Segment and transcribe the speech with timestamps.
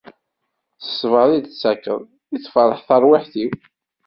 [0.79, 1.99] S ṣṣber i d-tettakeḍ
[2.35, 3.51] i tferreḥ terwiḥt-iw.